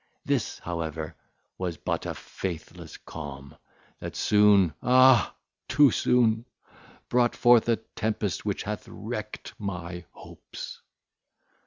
[0.25, 1.15] This, however,
[1.59, 3.55] was but a faithless calm,
[3.99, 5.35] that soon, ah!
[5.67, 6.43] too soon,
[7.07, 10.81] brought forth a tempest which hath wrecked my hopes.